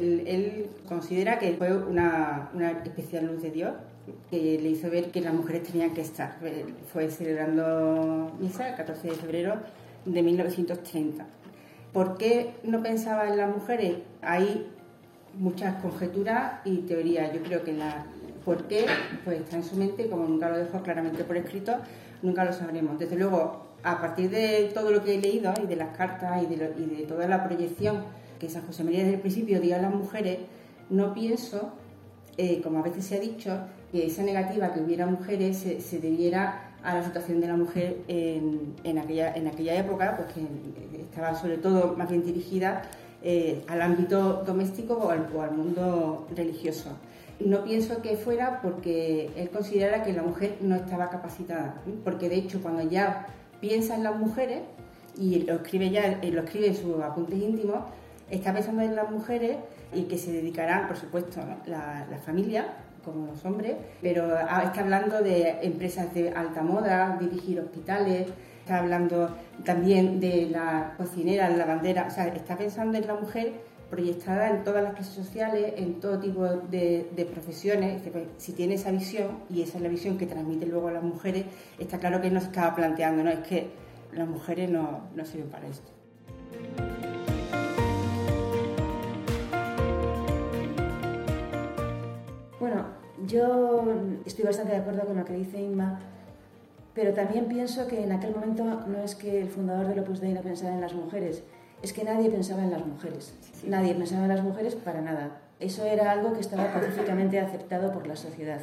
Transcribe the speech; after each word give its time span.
él 0.00 0.66
considera 0.88 1.38
que 1.38 1.52
fue 1.52 1.76
una, 1.76 2.50
una 2.54 2.70
especial 2.70 3.26
luz 3.26 3.42
de 3.42 3.50
Dios 3.50 3.72
que 4.30 4.58
le 4.60 4.70
hizo 4.70 4.90
ver 4.90 5.10
que 5.10 5.20
las 5.20 5.34
mujeres 5.34 5.64
tenían 5.64 5.94
que 5.94 6.00
estar. 6.00 6.38
Fue 6.92 7.10
celebrando 7.10 8.32
misa 8.40 8.70
el 8.70 8.76
14 8.76 9.08
de 9.08 9.14
febrero 9.14 9.56
de 10.04 10.22
1930. 10.22 11.26
¿Por 11.92 12.16
qué 12.16 12.54
no 12.62 12.82
pensaba 12.82 13.28
en 13.28 13.36
las 13.36 13.54
mujeres? 13.54 13.96
Hay 14.22 14.66
muchas 15.38 15.80
conjeturas 15.82 16.60
y 16.64 16.78
teorías. 16.78 17.32
Yo 17.32 17.42
creo 17.42 17.62
que 17.62 17.72
la 17.72 18.06
por 18.44 18.64
qué 18.64 18.86
pues 19.24 19.40
está 19.40 19.56
en 19.56 19.64
su 19.64 19.76
mente, 19.76 20.08
como 20.08 20.26
nunca 20.26 20.48
lo 20.48 20.56
dejó 20.56 20.82
claramente 20.82 21.24
por 21.24 21.36
escrito, 21.36 21.76
nunca 22.22 22.44
lo 22.44 22.52
sabremos. 22.52 22.98
Desde 22.98 23.16
luego, 23.16 23.66
a 23.82 24.00
partir 24.00 24.30
de 24.30 24.70
todo 24.74 24.90
lo 24.90 25.04
que 25.04 25.14
he 25.14 25.20
leído 25.20 25.52
y 25.62 25.66
de 25.66 25.76
las 25.76 25.96
cartas 25.96 26.42
y 26.42 26.46
de, 26.46 26.72
y 26.78 26.96
de 26.96 27.06
toda 27.06 27.28
la 27.28 27.44
proyección 27.44 28.04
que 28.40 28.48
San 28.48 28.66
José 28.66 28.82
María 28.82 29.00
desde 29.00 29.14
el 29.14 29.20
principio 29.20 29.60
dio 29.60 29.76
a 29.76 29.78
las 29.78 29.94
mujeres, 29.94 30.38
no 30.88 31.14
pienso, 31.14 31.70
eh, 32.36 32.60
como 32.62 32.78
a 32.78 32.82
veces 32.82 33.04
se 33.04 33.16
ha 33.16 33.20
dicho, 33.20 33.60
que 33.92 34.06
esa 34.06 34.22
negativa 34.22 34.72
que 34.72 34.80
hubiera 34.80 35.06
mujeres 35.06 35.58
se, 35.58 35.98
debiera 36.00 36.74
a 36.82 36.94
la 36.94 37.04
situación 37.04 37.40
de 37.40 37.48
la 37.48 37.56
mujer 37.56 37.98
en, 38.08 38.98
aquella, 38.98 39.74
época, 39.78 40.16
pues 40.16 40.32
que 40.32 41.00
estaba 41.00 41.34
sobre 41.34 41.58
todo 41.58 41.94
más 41.96 42.08
bien 42.08 42.24
dirigida 42.24 42.82
eh, 43.22 43.62
al 43.68 43.82
ámbito 43.82 44.44
doméstico 44.46 44.94
o 44.94 45.10
al, 45.10 45.52
mundo 45.52 46.26
religioso. 46.34 46.90
No 47.40 47.64
pienso 47.64 48.00
que 48.00 48.16
fuera 48.16 48.60
porque 48.62 49.30
él 49.36 49.50
considera 49.50 50.02
que 50.02 50.12
la 50.12 50.22
mujer 50.22 50.56
no 50.60 50.76
estaba 50.76 51.10
capacitada, 51.10 51.82
porque 52.04 52.28
de 52.28 52.36
hecho 52.36 52.62
cuando 52.62 52.82
ya 52.88 53.26
piensa 53.60 53.94
en 53.94 54.04
las 54.04 54.18
mujeres 54.18 54.60
y 55.18 55.40
lo 55.40 55.56
escribe 55.56 55.90
ya, 55.90 56.20
lo 56.22 56.42
escribe 56.42 56.68
en 56.68 56.76
sus 56.76 57.02
apuntes 57.02 57.38
íntimos, 57.38 57.80
está 58.30 58.52
pensando 58.52 58.82
en 58.82 58.96
las 58.96 59.10
mujeres 59.10 59.56
y 59.92 60.04
que 60.04 60.18
se 60.18 60.32
dedicarán, 60.32 60.86
por 60.86 60.96
supuesto, 60.96 61.40
la, 61.66 62.06
familia, 62.24 62.66
como 63.04 63.26
los 63.26 63.44
hombres, 63.44 63.76
pero 64.02 64.38
está 64.38 64.80
hablando 64.80 65.22
de 65.22 65.58
empresas 65.62 66.12
de 66.14 66.30
alta 66.30 66.62
moda, 66.62 67.16
dirigir 67.18 67.58
hospitales, 67.60 68.28
está 68.60 68.78
hablando 68.78 69.36
también 69.64 70.20
de 70.20 70.48
la 70.50 70.94
cocinera, 70.96 71.48
la 71.48 71.56
lavandera, 71.56 72.06
o 72.06 72.10
sea, 72.10 72.28
está 72.28 72.56
pensando 72.56 72.98
en 72.98 73.06
la 73.06 73.14
mujer 73.14 73.70
proyectada 73.90 74.50
en 74.50 74.62
todas 74.62 74.84
las 74.84 74.94
clases 74.94 75.14
sociales, 75.14 75.74
en 75.76 75.98
todo 75.98 76.18
tipo 76.20 76.46
de, 76.46 77.28
profesiones. 77.32 78.00
Pues, 78.10 78.24
si 78.38 78.52
tiene 78.52 78.74
esa 78.74 78.92
visión, 78.92 79.40
y 79.50 79.62
esa 79.62 79.78
es 79.78 79.82
la 79.82 79.88
visión 79.88 80.16
que 80.16 80.26
transmite 80.26 80.66
luego 80.66 80.88
a 80.88 80.92
las 80.92 81.02
mujeres, 81.02 81.44
está 81.78 81.98
claro 81.98 82.20
que 82.20 82.30
no 82.30 82.40
se 82.40 82.46
estaba 82.46 82.74
planteando, 82.74 83.24
¿no? 83.24 83.30
Es 83.30 83.40
que 83.40 83.70
las 84.12 84.28
mujeres 84.28 84.70
no, 84.70 85.08
no 85.14 85.24
sirven 85.24 85.48
para 85.48 85.66
esto. 85.66 85.90
Bueno, 92.60 92.84
yo 93.26 93.82
estoy 94.26 94.44
bastante 94.44 94.72
de 94.72 94.80
acuerdo 94.80 95.06
con 95.06 95.16
lo 95.16 95.24
que 95.24 95.32
dice 95.32 95.58
Inma, 95.58 95.98
pero 96.94 97.14
también 97.14 97.46
pienso 97.46 97.88
que 97.88 98.04
en 98.04 98.12
aquel 98.12 98.34
momento 98.34 98.64
no 98.86 98.98
es 98.98 99.14
que 99.14 99.40
el 99.40 99.48
fundador 99.48 99.86
del 99.86 100.00
Opus 100.00 100.20
Dei 100.20 100.34
no 100.34 100.42
pensara 100.42 100.74
en 100.74 100.82
las 100.82 100.92
mujeres, 100.92 101.42
es 101.82 101.94
que 101.94 102.04
nadie 102.04 102.28
pensaba 102.28 102.62
en 102.62 102.70
las 102.70 102.84
mujeres. 102.84 103.34
Nadie 103.66 103.94
pensaba 103.94 104.24
en 104.24 104.28
las 104.28 104.42
mujeres 104.42 104.74
para 104.74 105.00
nada. 105.00 105.40
Eso 105.58 105.86
era 105.86 106.10
algo 106.10 106.34
que 106.34 106.40
estaba 106.40 106.70
pacíficamente 106.70 107.40
aceptado 107.40 107.92
por 107.92 108.06
la 108.06 108.16
sociedad. 108.16 108.60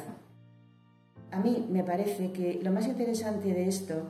A 1.32 1.40
mí 1.40 1.66
me 1.68 1.82
parece 1.82 2.30
que 2.30 2.60
lo 2.62 2.70
más 2.70 2.86
interesante 2.86 3.52
de 3.52 3.66
esto 3.66 4.04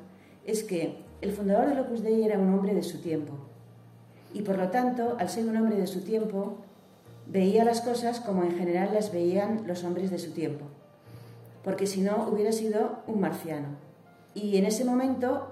es 0.45 0.65
que 0.65 1.03
el 1.23 1.33
fundador 1.33 1.67
del 1.67 1.81
Opus 1.81 2.03
Dei 2.03 2.25
era 2.25 2.39
un 2.39 2.53
hombre 2.53 2.75
de 2.75 2.83
su 2.83 3.01
tiempo. 3.01 3.33
Y 4.35 4.43
por 4.43 4.59
lo 4.59 4.69
tanto, 4.69 5.17
al 5.19 5.31
ser 5.31 5.47
un 5.47 5.57
hombre 5.57 5.77
de 5.77 5.87
su 5.87 6.03
tiempo, 6.03 6.59
veía 7.29 7.65
las 7.65 7.83
cosas 7.83 8.21
como 8.21 8.43
en 8.43 8.57
general 8.57 8.91
las 8.93 9.13
veían 9.13 9.65
los 9.67 9.85
hombres 9.85 10.11
de 10.11 10.19
su 10.19 10.33
tiempo. 10.33 10.65
Porque 11.63 11.87
si 11.87 12.01
no, 12.01 12.29
hubiera 12.29 12.53
sido 12.53 13.03
un 13.07 13.21
marciano. 13.21 13.69
Y 14.35 14.57
en 14.57 14.65
ese 14.65 14.85
momento, 14.85 15.49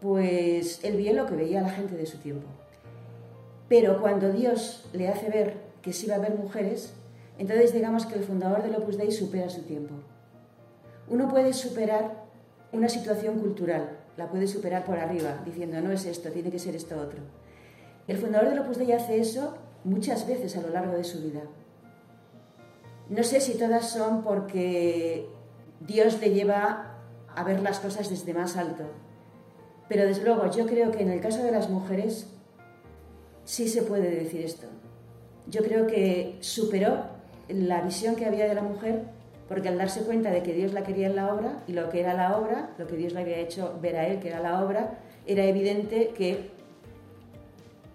pues 0.00 0.82
él 0.82 0.96
vio 0.96 1.12
lo 1.14 1.26
que 1.26 1.36
veía 1.36 1.60
la 1.62 1.70
gente 1.70 1.96
de 1.96 2.06
su 2.06 2.18
tiempo. 2.18 2.46
Pero 3.68 4.00
cuando 4.00 4.32
Dios 4.32 4.88
le 4.92 5.08
hace 5.08 5.28
ver 5.28 5.54
que 5.82 5.92
sí 5.92 6.06
va 6.06 6.14
a 6.14 6.18
haber 6.18 6.34
mujeres, 6.34 6.92
entonces 7.38 7.72
digamos 7.72 8.06
que 8.06 8.16
el 8.16 8.24
fundador 8.24 8.62
del 8.62 8.76
Opus 8.76 8.96
Dei 8.96 9.12
supera 9.12 9.48
su 9.48 9.62
tiempo. 9.62 9.94
Uno 11.08 11.28
puede 11.28 11.52
superar 11.52 12.24
una 12.72 12.88
situación 12.88 13.38
cultural, 13.38 13.98
la 14.16 14.28
puede 14.28 14.48
superar 14.48 14.84
por 14.84 14.98
arriba, 14.98 15.42
diciendo 15.44 15.80
no 15.80 15.92
es 15.92 16.04
esto, 16.06 16.30
tiene 16.30 16.50
que 16.50 16.58
ser 16.58 16.74
esto 16.74 16.96
otro. 16.96 17.20
El 18.08 18.18
fundador 18.18 18.50
del 18.50 18.60
Opus 18.60 18.78
Dei 18.78 18.92
hace 18.92 19.20
eso 19.20 19.56
muchas 19.86 20.26
veces 20.26 20.56
a 20.56 20.60
lo 20.60 20.68
largo 20.70 20.96
de 20.96 21.04
su 21.04 21.22
vida. 21.22 21.42
No 23.08 23.22
sé 23.22 23.40
si 23.40 23.56
todas 23.56 23.88
son 23.88 24.24
porque 24.24 25.28
Dios 25.80 26.20
le 26.20 26.30
lleva 26.30 26.96
a 27.34 27.44
ver 27.44 27.60
las 27.60 27.78
cosas 27.78 28.10
desde 28.10 28.34
más 28.34 28.56
alto, 28.56 28.84
pero 29.88 30.04
desde 30.04 30.24
luego 30.24 30.50
yo 30.50 30.66
creo 30.66 30.90
que 30.90 31.02
en 31.02 31.10
el 31.10 31.20
caso 31.20 31.42
de 31.42 31.52
las 31.52 31.70
mujeres 31.70 32.26
sí 33.44 33.68
se 33.68 33.82
puede 33.82 34.10
decir 34.10 34.44
esto. 34.44 34.66
Yo 35.48 35.62
creo 35.62 35.86
que 35.86 36.36
superó 36.40 37.04
la 37.48 37.80
visión 37.82 38.16
que 38.16 38.26
había 38.26 38.48
de 38.48 38.54
la 38.56 38.62
mujer 38.62 39.04
porque 39.48 39.68
al 39.68 39.78
darse 39.78 40.00
cuenta 40.00 40.32
de 40.32 40.42
que 40.42 40.52
Dios 40.52 40.72
la 40.72 40.82
quería 40.82 41.06
en 41.06 41.14
la 41.14 41.32
obra 41.32 41.62
y 41.68 41.72
lo 41.72 41.88
que 41.90 42.00
era 42.00 42.14
la 42.14 42.36
obra, 42.36 42.70
lo 42.78 42.88
que 42.88 42.96
Dios 42.96 43.12
le 43.12 43.20
había 43.20 43.38
hecho 43.38 43.78
ver 43.80 43.96
a 43.96 44.08
él 44.08 44.18
que 44.18 44.28
era 44.28 44.40
la 44.40 44.64
obra, 44.64 44.98
era 45.24 45.44
evidente 45.44 46.08
que 46.08 46.50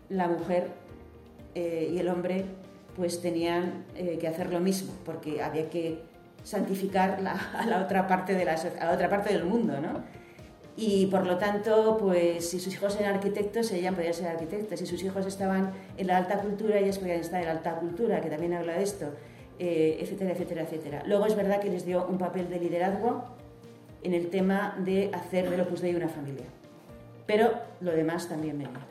la 0.08 0.30
mujer 0.30 0.81
eh, 1.56 1.90
y 1.94 1.98
el 2.00 2.10
hombre 2.10 2.46
pues 2.96 3.22
tenían 3.22 3.86
eh, 3.96 4.18
que 4.20 4.28
hacer 4.28 4.52
lo 4.52 4.60
mismo 4.60 4.94
porque 5.06 5.42
había 5.42 5.70
que 5.70 6.00
santificar 6.44 7.20
a 7.54 7.66
la 7.66 7.82
otra 7.82 8.08
parte 8.08 8.34
de 8.34 8.46
la, 8.46 8.54
a 8.54 8.86
la 8.86 8.92
otra 8.92 9.10
parte 9.10 9.32
del 9.32 9.46
mundo, 9.46 9.80
¿no? 9.80 10.04
y 10.76 11.06
por 11.08 11.28
lo 11.28 11.38
tanto, 11.38 11.98
pues 12.00 12.50
si 12.50 12.60
sus 12.60 12.74
hijos 12.74 12.96
eran 13.00 13.16
arquitectos, 13.16 13.72
ella 13.72 13.92
podía 13.92 14.14
ser 14.14 14.28
arquitecta. 14.28 14.78
Si 14.78 14.86
sus 14.86 15.04
hijos 15.04 15.26
estaban 15.26 15.74
en 15.98 16.08
la 16.08 16.18
alta 16.18 16.40
cultura, 16.40 16.80
ellas 16.80 16.98
podían 16.98 17.20
estar 17.20 17.40
en 17.40 17.48
la 17.48 17.52
alta 17.52 17.76
cultura, 17.76 18.22
que 18.22 18.30
también 18.30 18.54
habla 18.54 18.74
de 18.74 18.84
esto, 18.84 19.08
eh, 19.60 19.98
etcétera, 20.00 20.32
etcétera, 20.32 20.62
etcétera. 20.64 21.04
Luego 21.06 21.26
es 21.26 21.36
verdad 21.36 21.60
que 21.60 21.70
les 21.70 21.86
dio 21.86 22.08
un 22.08 22.18
papel 22.18 22.50
de 22.50 22.60
liderazgo 22.60 23.26
en 24.02 24.14
el 24.14 24.30
tema 24.30 24.76
de 24.80 25.12
hacer 25.14 25.50
del 25.50 25.62
Opus 25.62 25.82
Dei 25.82 25.94
una 25.94 26.08
familia. 26.08 26.46
Pero 27.28 27.52
lo 27.82 27.92
demás 27.92 28.28
también 28.28 28.58
venía. 28.58 28.88